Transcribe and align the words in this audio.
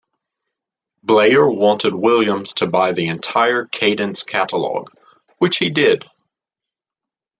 Bleyer 1.03 1.47
wanted 1.47 1.93
Williams 1.93 2.53
to 2.53 2.65
buy 2.65 2.91
the 2.91 3.07
entire 3.09 3.65
Cadence 3.65 4.23
catalogue, 4.23 4.89
which 5.37 5.57
he 5.59 5.69
did. 5.69 6.05